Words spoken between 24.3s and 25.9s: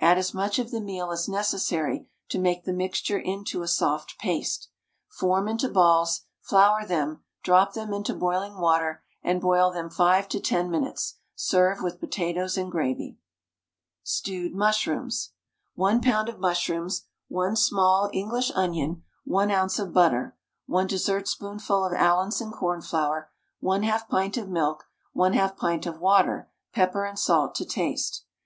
of milk, 1/2 pint